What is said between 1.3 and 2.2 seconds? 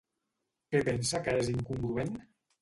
és incongruent?